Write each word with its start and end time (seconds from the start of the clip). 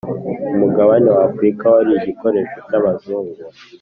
Umugabane 0.55 1.09
w’afurika 1.17 1.63
wari 1.73 1.91
igikoresho 1.99 2.57
cy’abazungu 2.67 3.39